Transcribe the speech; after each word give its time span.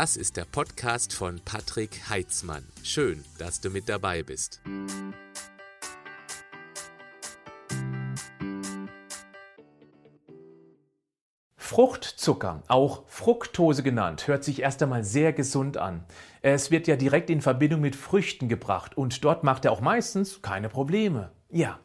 Das 0.00 0.16
ist 0.16 0.38
der 0.38 0.46
Podcast 0.46 1.12
von 1.12 1.42
Patrick 1.44 2.08
Heitzmann. 2.08 2.66
Schön, 2.82 3.22
dass 3.36 3.60
du 3.60 3.68
mit 3.68 3.86
dabei 3.86 4.22
bist. 4.22 4.62
Fruchtzucker, 11.58 12.62
auch 12.68 13.02
Fructose 13.08 13.82
genannt, 13.82 14.26
hört 14.26 14.42
sich 14.42 14.62
erst 14.62 14.82
einmal 14.82 15.04
sehr 15.04 15.34
gesund 15.34 15.76
an. 15.76 16.06
Es 16.40 16.70
wird 16.70 16.86
ja 16.86 16.96
direkt 16.96 17.28
in 17.28 17.42
Verbindung 17.42 17.82
mit 17.82 17.94
Früchten 17.94 18.48
gebracht 18.48 18.96
und 18.96 19.22
dort 19.22 19.44
macht 19.44 19.66
er 19.66 19.72
auch 19.72 19.82
meistens 19.82 20.40
keine 20.40 20.70
Probleme. 20.70 21.30
Ja, 21.50 21.78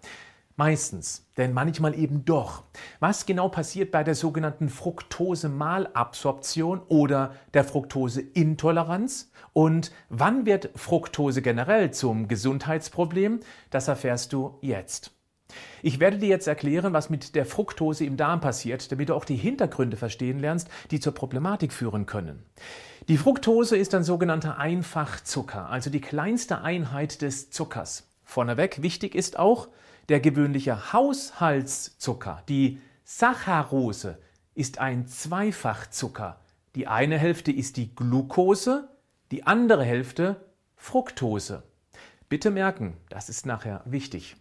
meistens, 0.55 1.27
denn 1.37 1.53
manchmal 1.53 1.97
eben 1.97 2.25
doch. 2.25 2.63
Was 2.99 3.25
genau 3.25 3.49
passiert 3.49 3.91
bei 3.91 4.03
der 4.03 4.13
sogenannten 4.15 4.69
Fructose-Malabsorption 4.69 6.81
oder 6.87 7.33
der 7.53 7.63
Fructose-Intoleranz? 7.63 9.31
Und 9.53 9.91
wann 10.09 10.45
wird 10.45 10.69
Fructose 10.75 11.41
generell 11.41 11.91
zum 11.91 12.27
Gesundheitsproblem? 12.27 13.39
Das 13.69 13.87
erfährst 13.87 14.33
du 14.33 14.57
jetzt. 14.61 15.11
Ich 15.81 15.99
werde 15.99 16.17
dir 16.17 16.29
jetzt 16.29 16.47
erklären, 16.47 16.93
was 16.93 17.09
mit 17.09 17.35
der 17.35 17.45
Fructose 17.45 18.05
im 18.05 18.17
Darm 18.17 18.41
passiert, 18.41 18.91
damit 18.91 19.09
du 19.09 19.15
auch 19.15 19.25
die 19.25 19.35
Hintergründe 19.35 19.97
verstehen 19.97 20.39
lernst, 20.39 20.69
die 20.91 20.99
zur 20.99 21.13
Problematik 21.13 21.71
führen 21.71 22.05
können. 22.05 22.43
Die 23.07 23.17
Fructose 23.17 23.77
ist 23.77 23.93
ein 23.93 24.03
sogenannter 24.03 24.57
Einfachzucker, 24.57 25.69
also 25.69 25.91
die 25.91 26.01
kleinste 26.01 26.61
Einheit 26.61 27.21
des 27.21 27.51
Zuckers. 27.51 28.09
Vorneweg 28.23 28.81
wichtig 28.81 29.13
ist 29.13 29.37
auch, 29.37 29.67
der 30.09 30.19
gewöhnliche 30.19 30.93
Haushaltszucker, 30.93 32.43
die 32.47 32.79
Saccharose, 33.03 34.19
ist 34.53 34.79
ein 34.79 35.07
Zweifachzucker. 35.07 36.39
Die 36.75 36.87
eine 36.87 37.17
Hälfte 37.17 37.51
ist 37.51 37.77
die 37.77 37.93
Glucose, 37.95 38.89
die 39.31 39.45
andere 39.45 39.83
Hälfte 39.83 40.45
Fructose. 40.75 41.63
Bitte 42.29 42.51
merken, 42.51 42.97
das 43.09 43.29
ist 43.29 43.45
nachher 43.45 43.81
wichtig. 43.85 44.35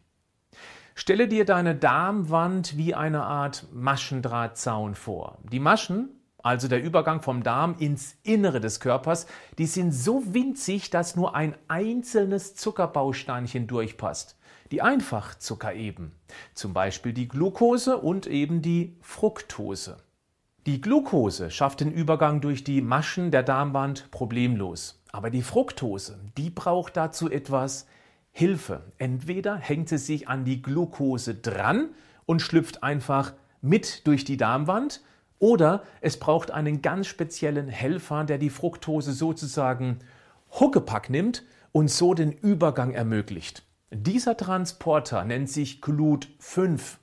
Stelle 0.95 1.27
dir 1.27 1.45
deine 1.45 1.75
Darmwand 1.75 2.77
wie 2.77 2.95
eine 2.95 3.25
Art 3.25 3.67
Maschendrahtzaun 3.73 4.95
vor. 4.95 5.39
Die 5.51 5.59
Maschen, 5.59 6.11
also 6.39 6.69
der 6.69 6.83
Übergang 6.83 7.20
vom 7.20 7.42
Darm 7.42 7.75
ins 7.79 8.17
Innere 8.23 8.61
des 8.61 8.79
Körpers, 8.79 9.27
die 9.59 9.67
sind 9.67 9.92
so 9.92 10.23
winzig, 10.33 10.91
dass 10.91 11.17
nur 11.17 11.35
ein 11.35 11.57
einzelnes 11.67 12.55
Zuckerbausteinchen 12.55 13.67
durchpasst. 13.67 14.37
Die 14.70 14.83
Einfachzucker 14.83 15.75
eben, 15.75 16.12
zum 16.55 16.73
Beispiel 16.73 17.12
die 17.12 17.29
Glucose 17.29 17.98
und 17.98 18.27
eben 18.27 18.62
die 18.62 18.97
Fructose. 19.01 19.98
Die 20.67 20.81
Glucose 20.81 21.51
schafft 21.51 21.81
den 21.81 21.93
Übergang 21.93 22.41
durch 22.41 22.65
die 22.65 22.81
Maschen 22.81 23.31
der 23.31 23.42
Darmwand 23.42 24.11
problemlos. 24.11 25.03
Aber 25.12 25.29
die 25.31 25.42
Fructose, 25.42 26.19
die 26.39 26.48
braucht 26.48 26.97
dazu 26.97 27.31
etwas 27.31 27.87
Hilfe. 28.33 28.83
Entweder 28.97 29.57
hängt 29.57 29.91
sie 29.91 29.98
sich 29.98 30.29
an 30.29 30.45
die 30.45 30.62
Glucose 30.62 31.35
dran 31.35 31.91
und 32.25 32.41
schlüpft 32.41 32.83
einfach 32.83 33.35
mit 33.61 34.07
durch 34.07 34.25
die 34.25 34.37
Darmwand, 34.37 35.03
oder 35.39 35.83
es 36.01 36.19
braucht 36.19 36.51
einen 36.51 36.81
ganz 36.81 37.07
speziellen 37.07 37.69
Helfer, 37.69 38.25
der 38.25 38.39
die 38.39 38.48
Fructose 38.48 39.12
sozusagen 39.12 39.98
Huckepack 40.59 41.11
nimmt 41.11 41.45
und 41.73 41.91
so 41.91 42.15
den 42.15 42.33
Übergang 42.33 42.92
ermöglicht. 42.92 43.62
Dieser 43.97 44.37
Transporter 44.37 45.25
nennt 45.25 45.48
sich 45.48 45.78
Glut5. 45.81 46.97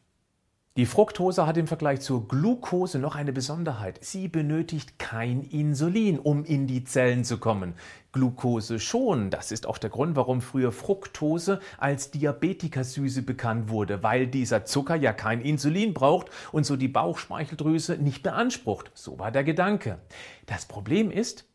Die 0.75 0.85
Fructose 0.85 1.47
hat 1.47 1.55
im 1.55 1.67
Vergleich 1.67 2.01
zur 2.01 2.27
Glucose 2.27 2.99
noch 2.99 3.15
eine 3.15 3.31
Besonderheit. 3.31 4.03
Sie 4.03 4.27
benötigt 4.27 4.99
kein 4.99 5.41
Insulin, 5.41 6.19
um 6.19 6.43
in 6.43 6.67
die 6.67 6.83
Zellen 6.83 7.23
zu 7.23 7.37
kommen. 7.37 7.75
Glucose 8.11 8.77
schon. 8.79 9.29
Das 9.29 9.53
ist 9.53 9.67
auch 9.67 9.77
der 9.77 9.89
Grund, 9.89 10.17
warum 10.17 10.41
früher 10.41 10.73
Fructose 10.73 11.61
als 11.77 12.11
Diabetikersüße 12.11 13.21
bekannt 13.21 13.69
wurde, 13.69 14.03
weil 14.03 14.27
dieser 14.27 14.65
Zucker 14.65 14.95
ja 14.95 15.13
kein 15.13 15.39
Insulin 15.39 15.93
braucht 15.93 16.27
und 16.51 16.65
so 16.65 16.75
die 16.75 16.89
Bauchspeicheldrüse 16.89 17.95
nicht 17.95 18.21
beansprucht. 18.21 18.91
So 18.93 19.17
war 19.17 19.31
der 19.31 19.45
Gedanke. 19.45 19.99
Das 20.45 20.65
Problem 20.65 21.09
ist, 21.09 21.45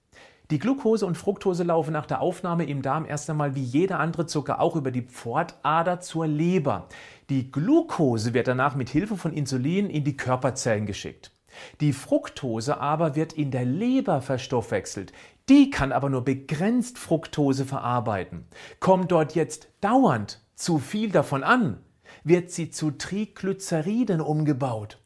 die 0.51 0.59
Glucose 0.61 1.05
und 1.05 1.17
Fructose 1.17 1.65
laufen 1.65 1.93
nach 1.93 2.07
der 2.07 2.21
Aufnahme 2.21 2.67
im 2.67 2.81
Darm 2.81 3.05
erst 3.05 3.29
einmal 3.29 3.57
wie 3.57 3.62
jeder 3.62 3.99
andere 3.99 4.27
Zucker 4.27 4.61
auch 4.61 4.77
über 4.77 4.93
die 4.93 5.03
Pfortader 5.03 6.01
zur 6.01 6.29
Leber. 6.29 6.89
Die 7.31 7.51
Glucose 7.51 8.33
wird 8.33 8.47
danach 8.47 8.77
mit 8.77 8.89
Hilfe 8.89 9.17
von 9.17 9.33
Insulin 9.33 9.91
in 9.91 10.05
die 10.05 10.17
Körperzellen 10.17 10.87
geschickt. 10.87 11.33
Die 11.81 11.93
Fructose 11.93 12.79
aber 12.81 13.17
wird 13.17 13.33
in 13.33 13.51
der 13.51 13.65
Leber 13.65 14.21
verstoffwechselt. 14.21 15.12
Die 15.49 15.71
kann 15.71 15.91
aber 15.91 16.11
nur 16.11 16.23
begrenzt 16.23 16.99
Fructose 16.99 17.65
verarbeiten. 17.65 18.47
Kommt 18.79 19.11
dort 19.11 19.35
jetzt 19.35 19.69
dauernd 19.81 20.41
zu 20.55 20.79
viel 20.79 21.11
davon 21.11 21.43
an, 21.43 21.79
wird 22.25 22.51
sie 22.51 22.71
zu 22.71 22.93
Triglyceriden 22.93 24.21
umgebaut. 24.21 25.01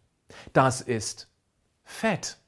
Das 0.53 0.81
ist 0.81 1.29
Fett. 1.83 2.39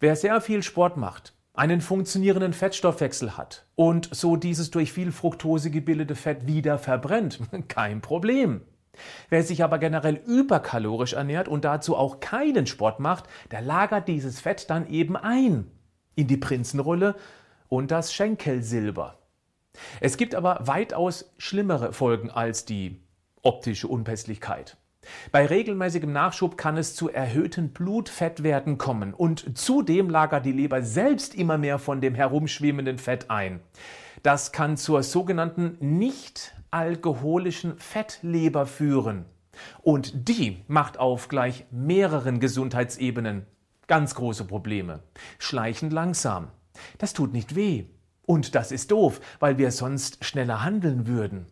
Wer 0.00 0.16
sehr 0.16 0.40
viel 0.40 0.62
Sport 0.62 0.96
macht, 0.96 1.34
einen 1.58 1.80
funktionierenden 1.80 2.52
Fettstoffwechsel 2.52 3.36
hat 3.36 3.66
und 3.74 4.08
so 4.12 4.36
dieses 4.36 4.70
durch 4.70 4.92
viel 4.92 5.10
Fructose 5.10 5.70
gebildete 5.70 6.14
Fett 6.14 6.46
wieder 6.46 6.78
verbrennt, 6.78 7.40
kein 7.68 8.00
Problem. 8.00 8.60
Wer 9.28 9.42
sich 9.42 9.64
aber 9.64 9.78
generell 9.78 10.20
überkalorisch 10.26 11.14
ernährt 11.14 11.48
und 11.48 11.64
dazu 11.64 11.96
auch 11.96 12.20
keinen 12.20 12.66
Sport 12.66 13.00
macht, 13.00 13.24
der 13.50 13.60
lagert 13.60 14.06
dieses 14.06 14.40
Fett 14.40 14.70
dann 14.70 14.88
eben 14.88 15.16
ein 15.16 15.70
in 16.14 16.28
die 16.28 16.36
Prinzenrolle 16.36 17.16
und 17.68 17.90
das 17.90 18.14
Schenkelsilber. 18.14 19.18
Es 20.00 20.16
gibt 20.16 20.34
aber 20.34 20.60
weitaus 20.62 21.32
schlimmere 21.38 21.92
Folgen 21.92 22.30
als 22.30 22.64
die 22.66 23.02
optische 23.42 23.88
Unpässlichkeit. 23.88 24.76
Bei 25.32 25.46
regelmäßigem 25.46 26.12
Nachschub 26.12 26.56
kann 26.56 26.76
es 26.76 26.94
zu 26.94 27.10
erhöhten 27.10 27.70
Blutfettwerten 27.70 28.78
kommen 28.78 29.14
und 29.14 29.58
zudem 29.58 30.10
lagert 30.10 30.44
die 30.46 30.52
Leber 30.52 30.82
selbst 30.82 31.34
immer 31.34 31.58
mehr 31.58 31.78
von 31.78 32.00
dem 32.00 32.14
herumschwemmenden 32.14 32.98
Fett 32.98 33.30
ein. 33.30 33.60
Das 34.22 34.52
kann 34.52 34.76
zur 34.76 35.02
sogenannten 35.02 35.76
nicht 35.80 36.54
alkoholischen 36.70 37.78
Fettleber 37.78 38.66
führen. 38.66 39.24
Und 39.82 40.28
die 40.28 40.62
macht 40.68 40.98
auf 40.98 41.28
gleich 41.28 41.64
mehreren 41.70 42.40
Gesundheitsebenen 42.40 43.46
ganz 43.86 44.14
große 44.14 44.44
Probleme. 44.44 45.00
Schleichend 45.38 45.92
langsam. 45.92 46.48
Das 46.98 47.12
tut 47.12 47.32
nicht 47.32 47.56
weh. 47.56 47.86
Und 48.26 48.54
das 48.54 48.70
ist 48.72 48.90
doof, 48.90 49.20
weil 49.40 49.58
wir 49.58 49.72
sonst 49.72 50.24
schneller 50.24 50.62
handeln 50.62 51.06
würden. 51.06 51.46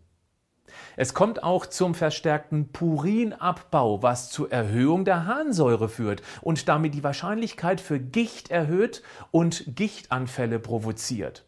Es 0.96 1.14
kommt 1.14 1.42
auch 1.42 1.66
zum 1.66 1.94
verstärkten 1.94 2.72
Purinabbau, 2.72 4.02
was 4.02 4.30
zur 4.30 4.50
Erhöhung 4.50 5.04
der 5.04 5.26
Harnsäure 5.26 5.88
führt 5.88 6.22
und 6.42 6.68
damit 6.68 6.94
die 6.94 7.04
Wahrscheinlichkeit 7.04 7.80
für 7.80 7.98
Gicht 7.98 8.50
erhöht 8.50 9.02
und 9.30 9.76
Gichtanfälle 9.76 10.58
provoziert. 10.58 11.46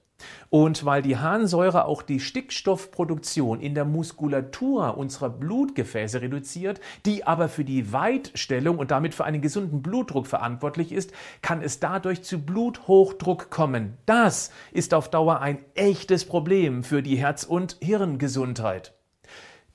Und 0.51 0.85
weil 0.85 1.03
die 1.03 1.19
Harnsäure 1.19 1.85
auch 1.85 2.03
die 2.03 2.21
Stickstoffproduktion 2.21 3.61
in 3.61 3.75
der 3.75 3.85
Muskulatur 3.85 4.97
unserer 4.97 5.31
Blutgefäße 5.31 6.21
reduziert, 6.21 6.81
die 7.07 7.27
aber 7.27 7.49
für 7.49 7.65
die 7.65 7.93
Weitstellung 7.93 8.79
und 8.79 8.91
damit 8.91 9.15
für 9.15 9.25
einen 9.25 9.43
gesunden 9.43 9.83
Blutdruck 9.83 10.27
verantwortlich 10.27 10.93
ist, 10.93 11.13
kann 11.43 11.63
es 11.63 11.81
dadurch 11.81 12.23
zu 12.23 12.39
Bluthochdruck 12.39 13.51
kommen. 13.51 13.97
Das 14.07 14.51
ist 14.73 14.95
auf 14.95 15.11
Dauer 15.11 15.41
ein 15.41 15.59
echtes 15.75 16.25
Problem 16.25 16.83
für 16.83 17.03
die 17.03 17.17
Herz- 17.17 17.45
und 17.45 17.77
Hirngesundheit. 17.81 18.98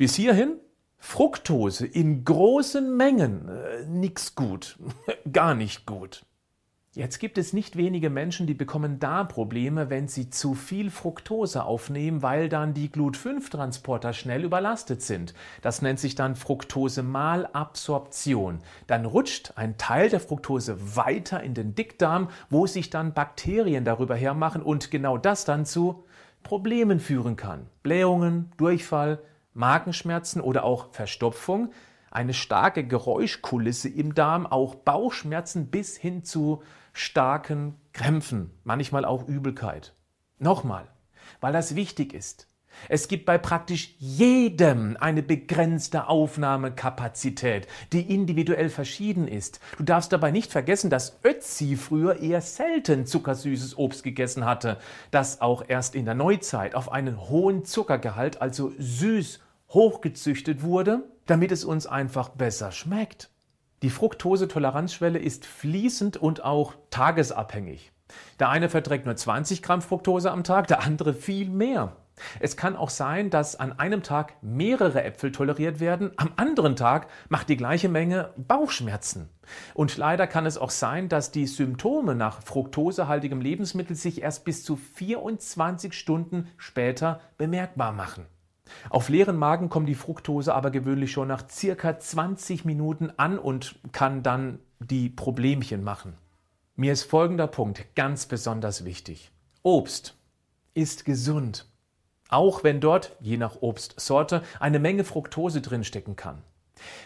Bis 0.04 0.16
hierhin 0.16 0.60
Fructose 0.98 1.86
in 1.86 2.26
großen 2.26 2.98
Mengen, 2.98 3.48
äh, 3.48 3.86
nix 3.88 4.36
gut, 4.36 4.78
gar 5.32 5.56
nicht 5.56 5.86
gut. 5.86 6.26
Jetzt 6.92 7.20
gibt 7.20 7.38
es 7.38 7.54
nicht 7.54 7.78
wenige 7.78 8.10
Menschen, 8.10 8.46
die 8.46 8.54
bekommen 8.54 9.00
Darmprobleme, 9.00 9.90
wenn 9.90 10.10
sie 10.10 10.30
zu 10.30 10.56
viel 10.56 10.92
Fructose 10.92 11.64
aufnehmen, 11.64 12.22
weil 12.22 12.50
dann 12.50 12.74
die 12.74 12.92
Glut-5-Transporter 12.92 14.12
schnell 14.12 14.44
überlastet 14.44 15.02
sind. 15.02 15.34
Das 15.62 15.82
nennt 15.82 16.02
sich 16.02 16.16
dann 16.16 16.36
Fructose-Malabsorption. 16.36 18.60
Dann 18.88 19.06
rutscht 19.06 19.54
ein 19.56 19.78
Teil 19.78 20.10
der 20.10 20.20
Fructose 20.20 20.98
weiter 20.98 21.42
in 21.42 21.54
den 21.54 21.76
Dickdarm, 21.76 22.28
wo 22.50 22.68
sich 22.68 22.90
dann 22.90 23.14
Bakterien 23.14 23.86
darüber 23.86 24.18
hermachen 24.18 24.62
und 24.62 24.92
genau 24.92 25.18
das 25.18 25.46
dann 25.46 25.66
zu 25.66 26.04
Problemen 26.44 27.00
führen 27.00 27.38
kann. 27.38 27.68
Blähungen, 27.84 28.52
Durchfall, 28.58 29.20
Magenschmerzen 29.54 30.42
oder 30.42 30.64
auch 30.64 30.92
Verstopfung, 30.94 31.72
eine 32.12 32.34
starke 32.34 32.86
Geräuschkulisse 32.86 33.90
im 33.90 34.14
Darm, 34.14 34.46
auch 34.46 34.76
Bauchschmerzen 34.76 35.68
bis 35.68 35.98
hin 35.98 36.24
zu 36.24 36.62
starken 36.94 37.76
Krämpfen, 37.92 38.52
manchmal 38.64 39.04
auch 39.06 39.28
Übelkeit. 39.28 39.94
Nochmal, 40.38 40.88
weil 41.42 41.54
das 41.54 41.76
wichtig 41.76 42.14
ist. 42.14 42.48
Es 42.90 43.08
gibt 43.08 43.26
bei 43.26 43.38
praktisch 43.38 43.96
jedem 44.00 44.98
eine 45.00 45.24
begrenzte 45.24 46.08
Aufnahmekapazität, 46.08 47.68
die 47.92 48.14
individuell 48.14 48.70
verschieden 48.70 49.28
ist. 49.28 49.60
Du 49.78 49.84
darfst 49.84 50.12
dabei 50.12 50.32
nicht 50.32 50.52
vergessen, 50.52 50.90
dass 50.90 51.20
Ötzi 51.24 51.76
früher 51.76 52.20
eher 52.20 52.42
selten 52.42 53.06
zuckersüßes 53.06 53.78
Obst 53.78 54.04
gegessen 54.04 54.46
hatte, 54.46 54.78
das 55.12 55.42
auch 55.42 55.64
erst 55.68 55.96
in 55.96 56.06
der 56.06 56.16
Neuzeit 56.16 56.76
auf 56.76 56.92
einen 56.92 57.30
hohen 57.30 57.66
Zuckergehalt, 57.66 58.42
also 58.42 58.74
süß, 58.78 59.40
hochgezüchtet 59.74 60.64
wurde, 60.64 61.04
damit 61.26 61.52
es 61.52 61.66
uns 61.66 61.88
einfach 61.88 62.30
besser 62.30 62.72
schmeckt. 62.72 63.30
Die 63.82 63.90
Fructose-Toleranzschwelle 63.90 65.20
ist 65.20 65.46
fließend 65.46 66.18
und 66.18 66.44
auch 66.44 66.76
tagesabhängig. 66.90 67.92
Der 68.40 68.50
eine 68.50 68.70
verträgt 68.70 69.06
nur 69.06 69.16
20 69.16 69.62
Gramm 69.62 69.82
Fructose 69.82 70.32
am 70.32 70.44
Tag, 70.44 70.68
der 70.68 70.82
andere 70.82 71.14
viel 71.14 71.50
mehr. 71.50 71.98
Es 72.40 72.56
kann 72.56 72.76
auch 72.76 72.92
sein, 72.92 73.30
dass 73.30 73.56
an 73.56 73.80
einem 73.80 74.04
Tag 74.04 74.36
mehrere 74.42 75.04
Äpfel 75.04 75.32
toleriert 75.32 75.80
werden, 75.80 76.12
am 76.18 76.32
anderen 76.36 76.76
Tag 76.76 77.08
macht 77.28 77.50
die 77.50 77.58
gleiche 77.58 77.90
Menge 77.90 78.32
Bauchschmerzen. 78.38 79.30
Und 79.74 79.98
leider 79.98 80.28
kann 80.28 80.46
es 80.46 80.58
auch 80.58 80.70
sein, 80.70 81.10
dass 81.10 81.32
die 81.32 81.48
Symptome 81.48 82.16
nach 82.16 82.44
fruktosehaltigem 82.44 83.42
Lebensmittel 83.42 83.96
sich 83.96 84.22
erst 84.22 84.46
bis 84.46 84.64
zu 84.64 84.76
24 84.76 85.94
Stunden 85.94 86.48
später 86.58 87.20
bemerkbar 87.38 87.92
machen. 87.92 88.28
Auf 88.90 89.10
leeren 89.10 89.38
Magen 89.38 89.70
kommt 89.70 89.90
die 89.90 89.96
Fructose 89.96 90.54
aber 90.54 90.72
gewöhnlich 90.72 91.12
schon 91.12 91.28
nach 91.28 91.50
circa 91.50 92.00
20 92.00 92.66
Minuten 92.66 93.12
an 93.18 93.40
und 93.40 93.76
kann 93.92 94.24
dann 94.24 94.60
die 94.80 95.10
Problemchen 95.10 95.84
machen. 95.84 96.14
Mir 96.76 96.94
ist 96.94 97.04
folgender 97.04 97.48
Punkt 97.48 97.96
ganz 97.96 98.26
besonders 98.26 98.86
wichtig. 98.86 99.32
Obst 99.62 100.16
ist 100.74 101.06
gesund 101.06 101.68
auch 102.34 102.64
wenn 102.64 102.80
dort, 102.80 103.16
je 103.20 103.38
nach 103.38 103.62
Obstsorte, 103.62 104.42
eine 104.60 104.80
Menge 104.80 105.04
Fructose 105.04 105.62
drinstecken 105.62 106.16
kann. 106.16 106.42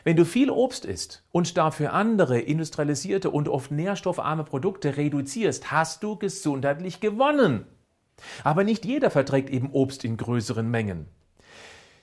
Wenn 0.05 0.15
du 0.15 0.23
viel 0.23 0.49
Obst 0.49 0.85
isst 0.85 1.23
und 1.31 1.57
dafür 1.57 1.91
andere 1.91 2.39
industrialisierte 2.39 3.29
und 3.29 3.49
oft 3.49 3.69
nährstoffarme 3.69 4.45
Produkte 4.45 4.95
reduzierst, 4.95 5.69
hast 5.69 6.01
du 6.01 6.15
gesundheitlich 6.15 7.01
gewonnen. 7.01 7.65
Aber 8.45 8.63
nicht 8.63 8.85
jeder 8.85 9.11
verträgt 9.11 9.49
eben 9.49 9.69
Obst 9.71 10.05
in 10.05 10.15
größeren 10.15 10.71
Mengen. 10.71 11.07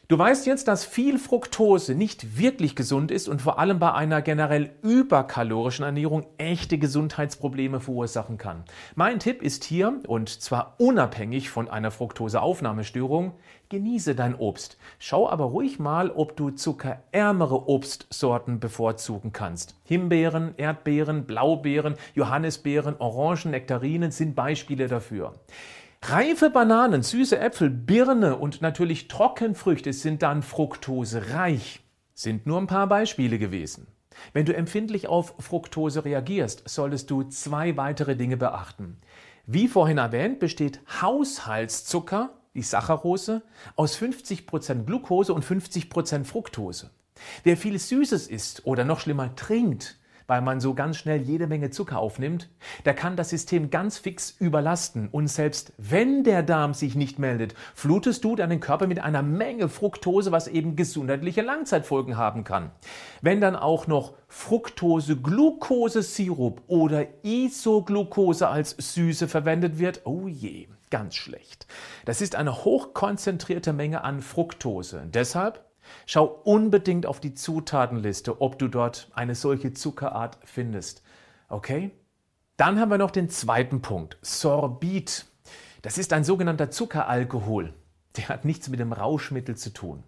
Du 0.07 0.19
weißt 0.19 0.45
jetzt, 0.45 0.69
dass 0.69 0.85
viel 0.85 1.19
Fructose 1.19 1.95
nicht 1.95 2.37
wirklich 2.37 2.77
gesund 2.77 3.11
ist 3.11 3.27
und 3.27 3.41
vor 3.41 3.59
allem 3.59 3.79
bei 3.79 3.95
einer 3.95 4.21
generell 4.21 4.71
überkalorischen 4.83 5.83
Ernährung 5.83 6.27
echte 6.37 6.77
Gesundheitsprobleme 6.77 7.81
verursachen 7.81 8.37
kann. 8.37 8.65
Mein 8.97 9.19
Tipp 9.19 9.41
ist 9.41 9.65
hier, 9.65 9.99
und 10.07 10.29
zwar 10.29 10.75
unabhängig 10.77 11.49
von 11.49 11.71
einer 11.71 11.91
Fructoseaufnahmestörung, 11.91 13.33
genieße 13.71 14.15
dein 14.15 14.35
Obst. 14.35 14.77
Schau 14.99 15.27
aber 15.27 15.47
ruhig 15.47 15.79
mal, 15.79 16.11
ob 16.11 16.37
du 16.37 16.51
zuckerärmere 16.51 17.67
Obstsorten 17.67 18.61
bevorzugen 18.61 19.33
kannst. 19.33 19.75
Himbeeren, 19.85 20.53
Erdbeeren, 20.59 21.25
Blaubeeren, 21.25 21.95
Johannisbeeren, 22.15 22.97
Orangen, 22.99 23.53
Nektarinen 23.53 24.11
sind 24.11 24.35
Beispiele 24.35 24.87
dafür. 24.87 25.33
Reife 26.07 26.51
Bananen, 26.51 27.03
süße 27.03 27.39
Äpfel, 27.39 27.71
Birne 27.71 28.37
und 28.37 28.61
natürlich 28.61 29.09
Trockenfrüchte 29.09 29.95
sind 29.95 30.21
dann 30.21 30.43
fruktosereich. 30.43 31.81
Sind 32.13 32.47
nur 32.47 32.61
ein 32.61 32.67
paar 32.67 32.89
Beispiele 32.89 33.39
gewesen. 33.39 33.87
Wenn 34.35 34.45
du 34.45 34.55
empfindlich 34.55 35.09
auf 35.09 35.35
Fructose 35.39 36.05
reagierst, 36.05 36.69
solltest 36.69 37.11
du 37.11 37.23
zwei 37.23 37.79
weitere 37.79 38.17
Dinge 38.17 38.37
beachten. 38.37 38.99
Wie 39.47 39.67
vorhin 39.67 39.97
erwähnt, 39.97 40.41
besteht 40.41 40.81
Haushaltszucker, 41.01 42.35
die 42.53 42.61
Saccharose, 42.61 43.43
aus 43.75 43.97
50% 43.97 44.85
Glucose 44.85 45.33
und 45.33 45.43
50% 45.43 46.25
Fructose. 46.25 46.91
Wer 47.45 47.57
viel 47.57 47.79
Süßes 47.79 48.27
isst 48.27 48.67
oder 48.67 48.85
noch 48.85 49.01
schlimmer 49.01 49.35
trinkt, 49.37 49.99
weil 50.27 50.41
man 50.41 50.61
so 50.61 50.75
ganz 50.75 50.97
schnell 50.97 51.21
jede 51.21 51.47
Menge 51.47 51.71
Zucker 51.71 51.99
aufnimmt, 51.99 52.49
der 52.85 52.95
kann 52.95 53.17
das 53.17 53.31
System 53.31 53.71
ganz 53.71 53.99
fix 53.99 54.35
überlasten. 54.39 55.09
Und 55.09 55.29
selbst 55.29 55.73
wenn 55.79 56.25
der 56.25 56.43
Darm 56.43 56.75
sich 56.75 56.95
nicht 56.95 57.19
meldet, 57.19 57.55
flutest 57.75 58.23
du 58.25 58.37
deinen 58.37 58.61
Körper 58.61 58.87
mit 58.87 59.01
einer 59.01 59.23
Menge 59.23 59.69
Fructose, 59.69 60.33
was 60.33 60.49
eben 60.49 60.77
gesundheitliche 60.77 61.43
Langzeitfolgen 61.43 62.17
haben 62.17 62.45
kann. 62.45 62.71
Wenn 63.23 63.41
dann 63.41 63.57
auch 63.57 63.87
noch 63.87 64.15
Fructose-Glucose-Sirup 64.29 66.63
oder 66.67 67.07
Isoglucose 67.23 68.49
als 68.49 68.71
Süße 68.79 69.29
verwendet 69.29 69.79
wird, 69.79 70.01
oh 70.05 70.27
je, 70.27 70.67
ganz 70.91 71.15
schlecht. 71.15 71.67
Das 72.05 72.21
ist 72.21 72.37
eine 72.37 72.65
hochkonzentrierte 72.65 73.73
Menge 73.73 74.05
an 74.05 74.23
Fructose. 74.23 75.09
Deshalb 75.13 75.65
Schau 76.07 76.25
unbedingt 76.45 77.07
auf 77.07 77.21
die 77.21 77.35
Zutatenliste, 77.35 78.41
ob 78.41 78.59
du 78.59 78.69
dort 78.69 79.11
eine 79.15 79.35
solche 79.35 79.73
Zuckerart 79.73 80.39
findest. 80.45 81.03
Okay? 81.49 81.91
Dann 82.57 82.79
haben 82.79 82.91
wir 82.91 82.99
noch 82.99 83.11
den 83.11 83.31
zweiten 83.31 83.83
Punkt, 83.83 84.17
Sorbit. 84.23 85.27
Das 85.83 85.99
ist 85.99 86.13
ein 86.13 86.25
sogenannter 86.25 86.71
Zuckeralkohol. 86.71 87.75
Der 88.17 88.29
hat 88.29 88.45
nichts 88.45 88.69
mit 88.69 88.81
dem 88.81 88.93
Rauschmittel 88.93 89.57
zu 89.57 89.73
tun. 89.73 90.05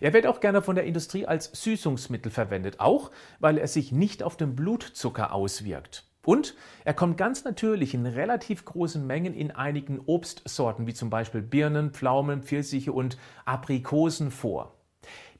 Er 0.00 0.12
wird 0.12 0.26
auch 0.26 0.40
gerne 0.40 0.62
von 0.62 0.76
der 0.76 0.84
Industrie 0.84 1.26
als 1.26 1.50
Süßungsmittel 1.52 2.30
verwendet, 2.30 2.80
auch 2.80 3.10
weil 3.38 3.58
er 3.58 3.68
sich 3.68 3.92
nicht 3.92 4.22
auf 4.22 4.36
den 4.36 4.56
Blutzucker 4.56 5.32
auswirkt. 5.32 6.04
Und 6.24 6.54
er 6.84 6.94
kommt 6.94 7.16
ganz 7.16 7.44
natürlich 7.44 7.94
in 7.94 8.06
relativ 8.06 8.64
großen 8.64 9.06
Mengen 9.06 9.34
in 9.34 9.50
einigen 9.50 10.00
Obstsorten, 10.00 10.86
wie 10.86 10.94
zum 10.94 11.08
Beispiel 11.08 11.40
Birnen, 11.40 11.92
Pflaumen, 11.92 12.42
Pfirsiche 12.42 12.92
und 12.92 13.16
Aprikosen 13.46 14.30
vor. 14.30 14.79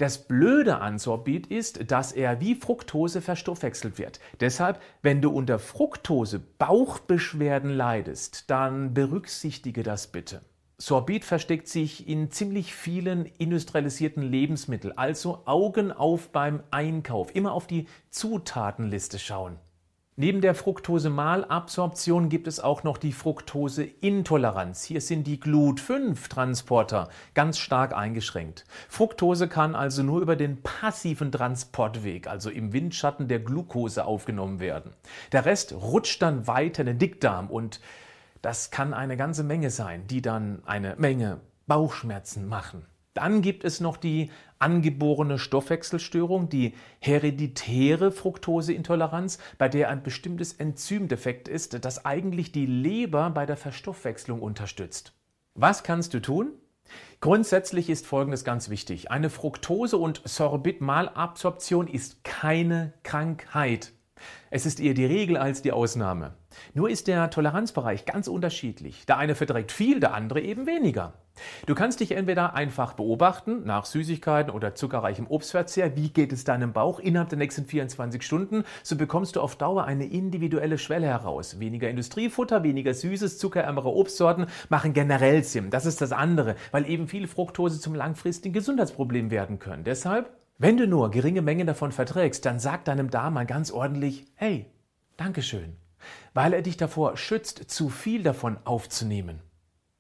Das 0.00 0.26
Blöde 0.26 0.78
an 0.78 0.98
Sorbit 0.98 1.48
ist, 1.48 1.90
dass 1.90 2.12
er 2.12 2.40
wie 2.40 2.54
Fructose 2.54 3.20
verstoffwechselt 3.20 3.98
wird. 3.98 4.18
Deshalb, 4.40 4.80
wenn 5.02 5.20
du 5.20 5.28
unter 5.28 5.58
Fructose 5.58 6.38
Bauchbeschwerden 6.38 7.68
leidest, 7.68 8.48
dann 8.50 8.94
berücksichtige 8.94 9.82
das 9.82 10.06
bitte. 10.06 10.40
Sorbit 10.78 11.26
versteckt 11.26 11.68
sich 11.68 12.08
in 12.08 12.30
ziemlich 12.30 12.74
vielen 12.74 13.26
industrialisierten 13.26 14.22
Lebensmitteln, 14.22 14.96
also 14.96 15.42
Augen 15.44 15.92
auf 15.92 16.30
beim 16.30 16.62
Einkauf, 16.70 17.34
immer 17.34 17.52
auf 17.52 17.66
die 17.66 17.86
Zutatenliste 18.08 19.18
schauen. 19.18 19.58
Neben 20.20 20.42
der 20.42 20.54
Fructose-Malabsorption 20.54 22.28
gibt 22.28 22.46
es 22.46 22.60
auch 22.60 22.82
noch 22.82 22.98
die 22.98 23.14
Fructose-Intoleranz. 23.14 24.84
Hier 24.84 25.00
sind 25.00 25.26
die 25.26 25.40
Glut-5-Transporter 25.40 27.08
ganz 27.32 27.56
stark 27.56 27.96
eingeschränkt. 27.96 28.66
Fructose 28.90 29.48
kann 29.48 29.74
also 29.74 30.02
nur 30.02 30.20
über 30.20 30.36
den 30.36 30.60
passiven 30.60 31.32
Transportweg, 31.32 32.26
also 32.26 32.50
im 32.50 32.74
Windschatten 32.74 33.28
der 33.28 33.38
Glucose, 33.38 34.04
aufgenommen 34.04 34.60
werden. 34.60 34.92
Der 35.32 35.46
Rest 35.46 35.72
rutscht 35.72 36.20
dann 36.20 36.46
weiter 36.46 36.82
in 36.82 36.88
den 36.88 36.98
Dickdarm 36.98 37.48
und 37.48 37.80
das 38.42 38.70
kann 38.70 38.92
eine 38.92 39.16
ganze 39.16 39.42
Menge 39.42 39.70
sein, 39.70 40.06
die 40.06 40.20
dann 40.20 40.60
eine 40.66 40.96
Menge 40.98 41.40
Bauchschmerzen 41.66 42.46
machen. 42.46 42.84
Dann 43.14 43.42
gibt 43.42 43.64
es 43.64 43.80
noch 43.80 43.96
die 43.96 44.30
angeborene 44.58 45.38
Stoffwechselstörung, 45.38 46.48
die 46.48 46.74
hereditäre 47.00 48.12
Fructoseintoleranz, 48.12 49.38
bei 49.58 49.68
der 49.68 49.88
ein 49.88 50.02
bestimmtes 50.02 50.52
Enzym 50.52 51.08
defekt 51.08 51.48
ist, 51.48 51.84
das 51.84 52.04
eigentlich 52.04 52.52
die 52.52 52.66
Leber 52.66 53.30
bei 53.30 53.46
der 53.46 53.56
Verstoffwechslung 53.56 54.40
unterstützt. 54.40 55.12
Was 55.54 55.82
kannst 55.82 56.14
du 56.14 56.20
tun? 56.20 56.52
Grundsätzlich 57.20 57.90
ist 57.90 58.06
Folgendes 58.06 58.44
ganz 58.44 58.70
wichtig. 58.70 59.10
Eine 59.10 59.30
Fructose- 59.30 59.96
und 59.96 60.22
Sorbitmalabsorption 60.24 61.88
ist 61.88 62.24
keine 62.24 62.92
Krankheit. 63.02 63.92
Es 64.50 64.66
ist 64.66 64.80
eher 64.80 64.94
die 64.94 65.04
Regel 65.04 65.36
als 65.36 65.62
die 65.62 65.72
Ausnahme. 65.72 66.34
Nur 66.74 66.90
ist 66.90 67.06
der 67.06 67.30
Toleranzbereich 67.30 68.04
ganz 68.04 68.28
unterschiedlich. 68.28 69.06
Der 69.06 69.18
eine 69.18 69.34
verträgt 69.34 69.72
viel, 69.72 70.00
der 70.00 70.14
andere 70.14 70.40
eben 70.40 70.66
weniger. 70.66 71.14
Du 71.66 71.74
kannst 71.74 72.00
dich 72.00 72.12
entweder 72.12 72.54
einfach 72.54 72.94
beobachten, 72.94 73.64
nach 73.64 73.84
Süßigkeiten 73.84 74.52
oder 74.52 74.74
zuckerreichem 74.74 75.26
Obstverzehr, 75.26 75.96
wie 75.96 76.10
geht 76.10 76.32
es 76.32 76.44
deinem 76.44 76.72
Bauch 76.72 76.98
innerhalb 76.98 77.28
der 77.28 77.38
nächsten 77.38 77.64
24 77.66 78.22
Stunden, 78.22 78.64
so 78.82 78.96
bekommst 78.96 79.36
du 79.36 79.40
auf 79.40 79.56
Dauer 79.56 79.84
eine 79.84 80.06
individuelle 80.06 80.78
Schwelle 80.78 81.06
heraus. 81.06 81.60
Weniger 81.60 81.88
Industriefutter, 81.88 82.62
weniger 82.62 82.94
süßes, 82.94 83.38
zuckerärmere 83.38 83.88
Obstsorten 83.88 84.46
machen 84.68 84.92
generell 84.92 85.44
Sinn. 85.44 85.70
Das 85.70 85.86
ist 85.86 86.00
das 86.00 86.12
andere, 86.12 86.56
weil 86.72 86.88
eben 86.88 87.08
viel 87.08 87.26
Fructose 87.26 87.80
zum 87.80 87.94
langfristigen 87.94 88.52
Gesundheitsproblem 88.52 89.30
werden 89.30 89.58
können. 89.58 89.84
Deshalb 89.84 90.39
wenn 90.60 90.76
du 90.76 90.86
nur 90.86 91.10
geringe 91.10 91.40
Mengen 91.40 91.66
davon 91.66 91.90
verträgst, 91.90 92.44
dann 92.44 92.58
sag 92.58 92.84
deinem 92.84 93.08
Darm 93.08 93.32
mal 93.32 93.46
ganz 93.46 93.70
ordentlich, 93.70 94.26
hey, 94.34 94.66
Dankeschön, 95.16 95.78
weil 96.34 96.52
er 96.52 96.60
dich 96.60 96.76
davor 96.76 97.16
schützt, 97.16 97.70
zu 97.70 97.88
viel 97.88 98.22
davon 98.22 98.58
aufzunehmen. 98.66 99.40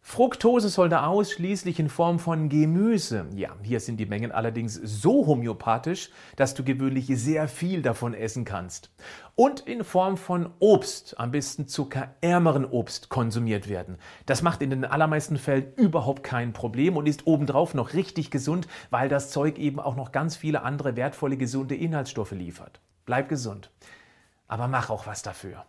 Fructose 0.02 0.70
sollte 0.70 1.02
ausschließlich 1.02 1.78
in 1.78 1.88
Form 1.88 2.18
von 2.18 2.48
Gemüse. 2.48 3.26
Ja, 3.34 3.50
hier 3.62 3.80
sind 3.80 3.98
die 3.98 4.06
Mengen 4.06 4.32
allerdings 4.32 4.74
so 4.74 5.26
homöopathisch, 5.26 6.10
dass 6.36 6.54
du 6.54 6.64
gewöhnlich 6.64 7.06
sehr 7.08 7.48
viel 7.48 7.82
davon 7.82 8.14
essen 8.14 8.44
kannst. 8.44 8.90
Und 9.36 9.60
in 9.60 9.84
Form 9.84 10.16
von 10.16 10.50
Obst, 10.58 11.20
am 11.20 11.30
besten 11.30 11.68
zuckerärmeren 11.68 12.64
Obst, 12.64 13.08
konsumiert 13.08 13.68
werden. 13.68 13.98
Das 14.26 14.42
macht 14.42 14.62
in 14.62 14.70
den 14.70 14.84
allermeisten 14.84 15.36
Fällen 15.36 15.72
überhaupt 15.76 16.24
kein 16.24 16.52
Problem 16.52 16.96
und 16.96 17.06
ist 17.06 17.26
obendrauf 17.26 17.74
noch 17.74 17.92
richtig 17.92 18.30
gesund, 18.30 18.66
weil 18.88 19.08
das 19.08 19.30
Zeug 19.30 19.58
eben 19.58 19.78
auch 19.78 19.96
noch 19.96 20.12
ganz 20.12 20.34
viele 20.34 20.62
andere 20.62 20.96
wertvolle 20.96 21.36
gesunde 21.36 21.76
Inhaltsstoffe 21.76 22.32
liefert. 22.32 22.80
Bleib 23.04 23.28
gesund, 23.28 23.70
aber 24.48 24.66
mach 24.66 24.90
auch 24.90 25.06
was 25.06 25.22
dafür. 25.22 25.64